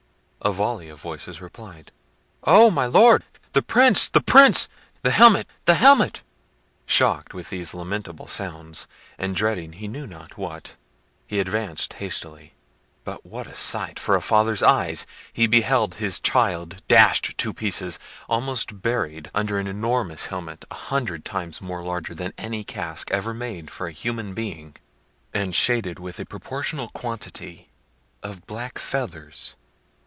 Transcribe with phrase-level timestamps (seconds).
[0.43, 1.91] A volley of voices replied,
[2.45, 2.71] "Oh!
[2.71, 3.23] my Lord!
[3.53, 4.09] the Prince!
[4.09, 4.67] the Prince!
[5.03, 5.45] the helmet!
[5.65, 6.23] the helmet!"
[6.87, 8.87] Shocked with these lamentable sounds,
[9.19, 10.77] and dreading he knew not what,
[11.27, 17.53] he advanced hastily,—but what a sight for a father's eyes!—he beheld his child dashed to
[17.53, 22.63] pieces, and almost buried under an enormous helmet, an hundred times more large than any
[22.63, 24.75] casque ever made for human being,
[25.35, 27.69] and shaded with a proportionable quantity
[28.23, 29.53] of black feathers.